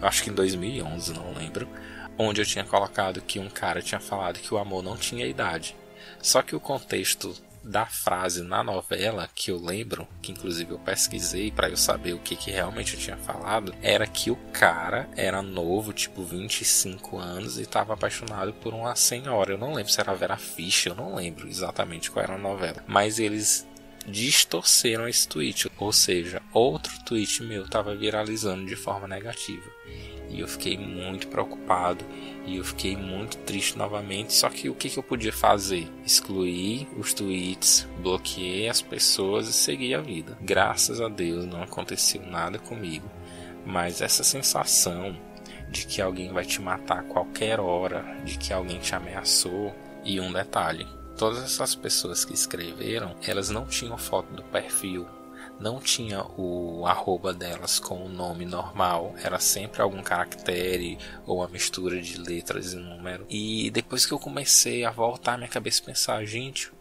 eu 0.00 0.06
acho 0.06 0.22
que 0.22 0.30
em 0.30 0.34
2011, 0.34 1.12
não 1.12 1.34
lembro, 1.34 1.68
onde 2.16 2.40
eu 2.40 2.46
tinha 2.46 2.64
colocado 2.64 3.20
que 3.20 3.38
um 3.38 3.48
cara 3.48 3.82
tinha 3.82 4.00
falado 4.00 4.38
que 4.38 4.52
o 4.52 4.58
amor 4.58 4.82
não 4.82 4.96
tinha 4.96 5.26
idade. 5.26 5.76
Só 6.22 6.42
que 6.42 6.54
o 6.54 6.60
contexto 6.60 7.34
da 7.62 7.86
frase 7.86 8.42
na 8.42 8.62
novela 8.62 9.28
que 9.34 9.50
eu 9.50 9.58
lembro, 9.58 10.08
que 10.22 10.32
inclusive 10.32 10.72
eu 10.72 10.78
pesquisei 10.78 11.50
para 11.50 11.68
eu 11.68 11.76
saber 11.76 12.14
o 12.14 12.18
que, 12.18 12.36
que 12.36 12.50
realmente 12.50 12.94
eu 12.94 13.00
tinha 13.00 13.16
falado, 13.16 13.74
era 13.82 14.06
que 14.06 14.30
o 14.30 14.36
cara 14.52 15.08
era 15.16 15.42
novo, 15.42 15.92
tipo 15.92 16.22
25 16.22 17.18
anos, 17.18 17.58
e 17.58 17.62
estava 17.62 17.94
apaixonado 17.94 18.52
por 18.54 18.72
uma 18.74 18.94
senhora. 18.94 19.52
Eu 19.52 19.58
não 19.58 19.74
lembro 19.74 19.92
se 19.92 20.00
era 20.00 20.14
Vera 20.14 20.36
Fischer, 20.36 20.92
eu 20.92 20.96
não 20.96 21.14
lembro 21.14 21.48
exatamente 21.48 22.10
qual 22.10 22.24
era 22.24 22.34
a 22.34 22.38
novela. 22.38 22.82
Mas 22.86 23.18
eles 23.18 23.66
distorceram 24.06 25.06
esse 25.06 25.28
tweet, 25.28 25.70
ou 25.78 25.92
seja, 25.92 26.42
outro 26.52 26.92
tweet 27.04 27.42
meu 27.42 27.64
estava 27.64 27.94
viralizando 27.94 28.66
de 28.66 28.76
forma 28.76 29.06
negativa. 29.06 29.70
E 30.30 30.40
eu 30.40 30.48
fiquei 30.48 30.78
muito 30.78 31.26
preocupado 31.28 32.04
e 32.46 32.56
eu 32.56 32.64
fiquei 32.64 32.96
muito 32.96 33.36
triste 33.38 33.76
novamente. 33.76 34.32
Só 34.32 34.48
que 34.48 34.68
o 34.68 34.74
que, 34.74 34.88
que 34.88 34.98
eu 34.98 35.02
podia 35.02 35.32
fazer? 35.32 35.88
Excluir 36.06 36.88
os 36.96 37.12
tweets, 37.12 37.86
bloqueei 38.00 38.68
as 38.68 38.80
pessoas 38.80 39.48
e 39.48 39.52
seguir 39.52 39.94
a 39.94 40.00
vida. 40.00 40.38
Graças 40.40 41.00
a 41.00 41.08
Deus 41.08 41.44
não 41.44 41.62
aconteceu 41.62 42.22
nada 42.22 42.58
comigo. 42.58 43.10
Mas 43.66 44.00
essa 44.00 44.24
sensação 44.24 45.16
de 45.70 45.86
que 45.86 46.00
alguém 46.00 46.32
vai 46.32 46.44
te 46.44 46.60
matar 46.60 47.00
a 47.00 47.04
qualquer 47.04 47.60
hora, 47.60 48.02
de 48.24 48.38
que 48.38 48.52
alguém 48.52 48.78
te 48.78 48.94
ameaçou. 48.94 49.74
E 50.04 50.20
um 50.20 50.32
detalhe: 50.32 50.86
todas 51.16 51.42
essas 51.42 51.74
pessoas 51.74 52.24
que 52.24 52.32
escreveram, 52.32 53.14
elas 53.26 53.50
não 53.50 53.66
tinham 53.66 53.98
foto 53.98 54.32
do 54.32 54.42
perfil 54.44 55.06
não 55.60 55.78
tinha 55.78 56.24
o 56.38 56.86
arroba 56.86 57.34
delas 57.34 57.78
com 57.78 58.06
o 58.06 58.08
nome 58.08 58.46
normal, 58.46 59.14
era 59.22 59.38
sempre 59.38 59.82
algum 59.82 60.02
caractere 60.02 60.98
ou 61.26 61.36
uma 61.38 61.48
mistura 61.48 62.00
de 62.00 62.18
letras 62.18 62.72
e 62.72 62.76
número. 62.76 63.26
E 63.28 63.70
depois 63.70 64.06
que 64.06 64.12
eu 64.12 64.18
comecei 64.18 64.84
a 64.84 64.90
voltar 64.90 65.36
minha 65.36 65.50
cabeça 65.50 65.82
e 65.82 65.84
pensar, 65.84 66.24
gente, 66.24 66.72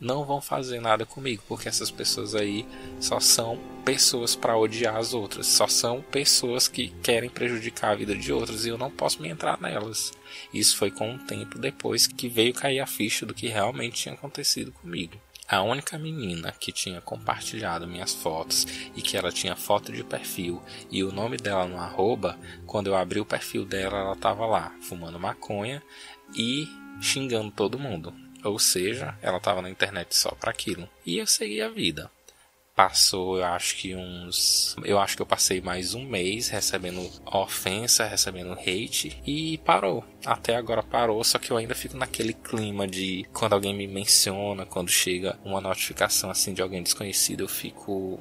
não 0.00 0.24
vão 0.24 0.40
fazer 0.40 0.80
nada 0.80 1.04
comigo, 1.04 1.42
porque 1.48 1.68
essas 1.68 1.90
pessoas 1.90 2.34
aí 2.34 2.66
só 3.00 3.18
são 3.18 3.58
pessoas 3.84 4.36
para 4.36 4.56
odiar 4.56 4.96
as 4.96 5.14
outras, 5.14 5.46
só 5.46 5.66
são 5.66 6.02
pessoas 6.02 6.68
que 6.68 6.88
querem 7.02 7.30
prejudicar 7.30 7.92
a 7.92 7.96
vida 7.96 8.14
de 8.14 8.32
outras 8.32 8.64
e 8.64 8.68
eu 8.68 8.78
não 8.78 8.90
posso 8.90 9.20
me 9.20 9.28
entrar 9.28 9.60
nelas. 9.60 10.12
Isso 10.52 10.76
foi 10.76 10.90
com 10.90 11.10
um 11.10 11.18
tempo 11.18 11.58
depois 11.58 12.06
que 12.06 12.28
veio 12.28 12.54
cair 12.54 12.80
a 12.80 12.86
ficha 12.86 13.26
do 13.26 13.34
que 13.34 13.48
realmente 13.48 14.02
tinha 14.02 14.14
acontecido 14.14 14.70
comigo. 14.70 15.18
A 15.48 15.62
única 15.62 15.96
menina 15.96 16.50
que 16.52 16.72
tinha 16.72 17.00
compartilhado 17.00 17.86
minhas 17.86 18.12
fotos 18.12 18.66
e 18.96 19.02
que 19.02 19.16
ela 19.16 19.30
tinha 19.30 19.54
foto 19.54 19.92
de 19.92 20.02
perfil 20.02 20.60
e 20.90 21.04
o 21.04 21.12
nome 21.12 21.36
dela 21.36 21.68
no 21.68 21.78
arroba, 21.78 22.36
quando 22.66 22.88
eu 22.88 22.96
abri 22.96 23.20
o 23.20 23.24
perfil 23.24 23.64
dela, 23.64 23.98
ela 23.98 24.12
estava 24.14 24.44
lá, 24.44 24.74
fumando 24.80 25.20
maconha 25.20 25.82
e 26.34 26.66
xingando 27.00 27.52
todo 27.52 27.78
mundo. 27.78 28.12
Ou 28.42 28.58
seja, 28.58 29.16
ela 29.22 29.38
estava 29.38 29.62
na 29.62 29.70
internet 29.70 30.16
só 30.16 30.30
para 30.30 30.50
aquilo. 30.50 30.88
E 31.04 31.18
eu 31.18 31.26
segui 31.26 31.62
a 31.62 31.68
vida 31.68 32.10
passou, 32.76 33.38
eu 33.38 33.44
acho 33.46 33.74
que 33.76 33.96
uns. 33.96 34.76
Eu 34.84 34.98
acho 34.98 35.16
que 35.16 35.22
eu 35.22 35.26
passei 35.26 35.62
mais 35.62 35.94
um 35.94 36.04
mês 36.04 36.48
recebendo 36.48 37.10
ofensa, 37.24 38.04
recebendo 38.04 38.52
hate 38.52 39.18
e 39.26 39.56
parou. 39.58 40.04
Até 40.24 40.54
agora 40.54 40.82
parou, 40.82 41.24
só 41.24 41.38
que 41.38 41.50
eu 41.50 41.56
ainda 41.56 41.74
fico 41.74 41.96
naquele 41.96 42.34
clima 42.34 42.86
de 42.86 43.26
quando 43.32 43.54
alguém 43.54 43.74
me 43.74 43.86
menciona, 43.86 44.66
quando 44.66 44.90
chega 44.90 45.38
uma 45.42 45.60
notificação 45.60 46.30
assim 46.30 46.52
de 46.52 46.60
alguém 46.60 46.82
desconhecido, 46.82 47.40
eu 47.40 47.48
fico. 47.48 48.20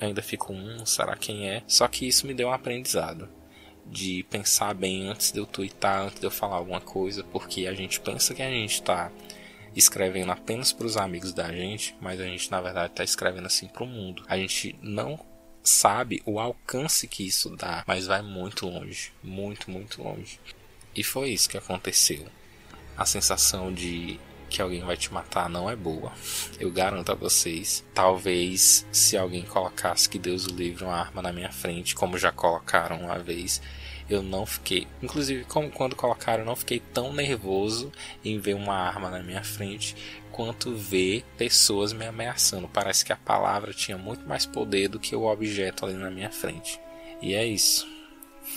Ainda 0.00 0.22
fico, 0.22 0.52
um, 0.52 0.84
será 0.86 1.14
quem 1.14 1.48
é? 1.48 1.62
Só 1.68 1.86
que 1.86 2.08
isso 2.08 2.26
me 2.26 2.34
deu 2.34 2.48
um 2.48 2.52
aprendizado 2.52 3.28
de 3.86 4.24
pensar 4.30 4.74
bem 4.74 5.06
antes 5.08 5.30
de 5.30 5.38
eu 5.38 5.46
twittar, 5.46 6.06
antes 6.06 6.18
de 6.18 6.26
eu 6.26 6.30
falar 6.30 6.56
alguma 6.56 6.80
coisa, 6.80 7.22
porque 7.24 7.66
a 7.66 7.74
gente 7.74 8.00
pensa 8.00 8.34
que 8.34 8.42
a 8.42 8.50
gente 8.50 8.82
tá 8.82 9.12
escrevendo 9.74 10.32
apenas 10.32 10.72
para 10.72 10.86
os 10.86 10.96
amigos 10.96 11.32
da 11.32 11.50
gente, 11.52 11.96
mas 12.00 12.20
a 12.20 12.24
gente 12.24 12.50
na 12.50 12.60
verdade 12.60 12.92
está 12.92 13.04
escrevendo 13.04 13.46
assim 13.46 13.66
para 13.66 13.84
o 13.84 13.86
mundo. 13.86 14.22
A 14.28 14.36
gente 14.36 14.76
não 14.80 15.18
sabe 15.62 16.22
o 16.26 16.38
alcance 16.38 17.08
que 17.08 17.26
isso 17.26 17.56
dá, 17.56 17.82
mas 17.86 18.06
vai 18.06 18.22
muito 18.22 18.66
longe, 18.66 19.12
muito, 19.22 19.70
muito 19.70 20.02
longe. 20.02 20.38
E 20.94 21.02
foi 21.02 21.30
isso 21.30 21.48
que 21.48 21.58
aconteceu. 21.58 22.26
A 22.96 23.04
sensação 23.04 23.72
de 23.72 24.20
que 24.48 24.62
alguém 24.62 24.84
vai 24.84 24.96
te 24.96 25.12
matar 25.12 25.48
não 25.48 25.68
é 25.68 25.74
boa. 25.74 26.12
Eu 26.60 26.70
garanto 26.70 27.10
a 27.10 27.14
vocês. 27.14 27.84
Talvez 27.92 28.86
se 28.92 29.16
alguém 29.16 29.42
colocasse 29.42 30.08
que 30.08 30.18
Deus 30.18 30.46
o 30.46 30.54
livre 30.54 30.84
uma 30.84 30.96
arma 30.96 31.20
na 31.20 31.32
minha 31.32 31.50
frente, 31.50 31.94
como 31.94 32.16
já 32.16 32.30
colocaram 32.30 33.00
uma 33.00 33.18
vez, 33.18 33.60
eu 34.08 34.22
não 34.22 34.44
fiquei, 34.44 34.86
inclusive 35.02 35.44
como 35.44 35.70
quando 35.70 35.96
colocaram, 35.96 36.40
eu 36.40 36.46
não 36.46 36.56
fiquei 36.56 36.80
tão 36.80 37.12
nervoso 37.12 37.90
em 38.24 38.38
ver 38.38 38.54
uma 38.54 38.74
arma 38.74 39.10
na 39.10 39.22
minha 39.22 39.42
frente 39.42 39.96
quanto 40.30 40.74
ver 40.74 41.24
pessoas 41.38 41.92
me 41.92 42.04
ameaçando. 42.04 42.68
Parece 42.68 43.04
que 43.04 43.12
a 43.12 43.16
palavra 43.16 43.72
tinha 43.72 43.96
muito 43.96 44.26
mais 44.28 44.44
poder 44.44 44.88
do 44.88 44.98
que 44.98 45.14
o 45.14 45.24
objeto 45.24 45.86
ali 45.86 45.94
na 45.94 46.10
minha 46.10 46.30
frente. 46.30 46.80
E 47.22 47.34
é 47.34 47.46
isso. 47.46 47.88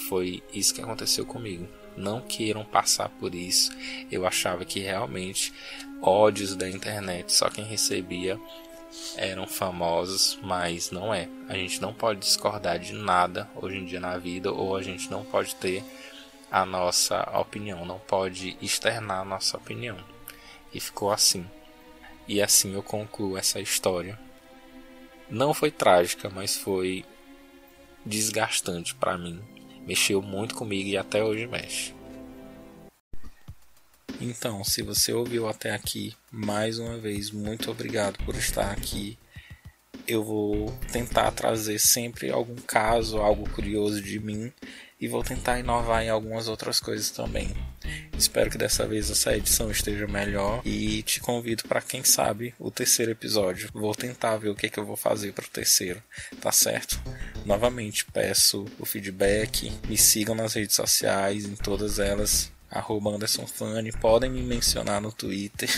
Foi 0.09 0.43
isso 0.51 0.73
que 0.73 0.81
aconteceu 0.81 1.25
comigo. 1.25 1.67
Não 1.95 2.19
queiram 2.19 2.65
passar 2.65 3.09
por 3.09 3.33
isso. 3.33 3.71
Eu 4.11 4.25
achava 4.25 4.65
que 4.65 4.79
realmente 4.79 5.53
ódios 6.01 6.55
da 6.55 6.69
internet 6.69 7.31
só 7.31 7.49
quem 7.49 7.63
recebia 7.63 8.39
eram 9.15 9.47
famosos, 9.47 10.37
mas 10.41 10.91
não 10.91 11.13
é. 11.13 11.27
A 11.47 11.55
gente 11.55 11.81
não 11.81 11.93
pode 11.93 12.19
discordar 12.19 12.79
de 12.79 12.93
nada 12.93 13.49
hoje 13.55 13.77
em 13.77 13.85
dia 13.85 13.99
na 13.99 14.17
vida, 14.17 14.51
ou 14.51 14.75
a 14.75 14.81
gente 14.81 15.09
não 15.09 15.23
pode 15.23 15.55
ter 15.55 15.83
a 16.51 16.65
nossa 16.65 17.21
opinião, 17.37 17.85
não 17.85 17.99
pode 17.99 18.57
externar 18.61 19.21
a 19.21 19.25
nossa 19.25 19.57
opinião. 19.57 19.97
E 20.73 20.79
ficou 20.79 21.11
assim. 21.11 21.45
E 22.27 22.41
assim 22.41 22.73
eu 22.73 22.83
concluo 22.83 23.37
essa 23.37 23.59
história. 23.59 24.19
Não 25.29 25.53
foi 25.53 25.71
trágica, 25.71 26.29
mas 26.29 26.55
foi 26.55 27.05
desgastante 28.05 28.95
para 28.95 29.17
mim. 29.17 29.41
Mexeu 29.85 30.21
muito 30.21 30.55
comigo 30.55 30.89
e 30.89 30.97
até 30.97 31.23
hoje 31.23 31.47
mexe. 31.47 31.96
Então, 34.19 34.63
se 34.63 34.81
você 34.81 35.13
ouviu 35.13 35.47
até 35.47 35.71
aqui, 35.71 36.15
mais 36.31 36.79
uma 36.79 36.97
vez, 36.97 37.29
muito 37.29 37.69
obrigado 37.69 38.17
por 38.25 38.35
estar 38.35 38.71
aqui. 38.71 39.17
eu 40.07 40.23
vou 40.23 40.71
tentar 40.91 41.31
trazer 41.31 41.79
sempre 41.79 42.31
algum 42.31 42.55
caso, 42.55 43.17
algo 43.17 43.49
curioso 43.49 44.01
de 44.01 44.19
mim 44.19 44.53
e 44.99 45.07
vou 45.07 45.23
tentar 45.23 45.59
inovar 45.59 46.03
em 46.03 46.09
algumas 46.09 46.47
outras 46.47 46.79
coisas 46.79 47.11
também. 47.11 47.53
Espero 48.17 48.49
que 48.49 48.57
dessa 48.57 48.87
vez 48.87 49.11
essa 49.11 49.35
edição 49.35 49.69
esteja 49.69 50.07
melhor 50.07 50.61
e 50.65 51.03
te 51.03 51.19
convido 51.19 51.63
para 51.67 51.81
quem 51.81 52.03
sabe 52.03 52.55
o 52.57 52.71
terceiro 52.71 53.11
episódio. 53.11 53.69
Vou 53.73 53.93
tentar 53.93 54.37
ver 54.37 54.49
o 54.49 54.55
que, 54.55 54.69
que 54.69 54.79
eu 54.79 54.85
vou 54.85 54.95
fazer 54.95 55.33
para 55.33 55.45
o 55.45 55.49
terceiro, 55.49 56.01
tá 56.41 56.51
certo? 56.51 56.99
Novamente 57.45 58.05
peço 58.05 58.65
o 58.79 58.85
feedback, 58.85 59.71
me 59.87 59.97
sigam 59.97 60.33
nas 60.33 60.53
redes 60.53 60.75
sociais, 60.75 61.45
em 61.45 61.55
todas 61.55 61.99
elas, 61.99 62.51
arroba 62.69 63.11
Anderson 63.11 63.47
Fanny, 63.47 63.91
podem 63.91 64.29
me 64.29 64.41
mencionar 64.41 65.01
no 65.01 65.11
Twitter. 65.11 65.69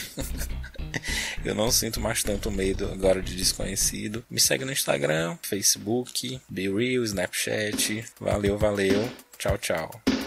Eu 1.43 1.55
não 1.55 1.72
sinto 1.72 2.00
mais 2.00 2.24
tanto 2.24 2.51
medo 2.51 2.89
agora 2.91 3.22
de 3.22 3.36
desconhecido. 3.36 4.24
Me 4.29 4.39
segue 4.39 4.65
no 4.65 4.72
Instagram, 4.72 5.38
Facebook, 5.41 6.41
BeReal, 6.50 7.03
Snapchat. 7.03 8.05
Valeu, 8.19 8.58
valeu. 8.58 9.10
Tchau, 9.38 9.58
tchau. 9.58 10.18